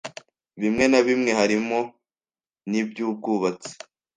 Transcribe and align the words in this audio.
bimwe 0.61 0.85
na 0.91 0.99
bimwe 1.07 1.31
harimo 1.39 1.79
n’iby’ubwubatsi, 2.69 3.71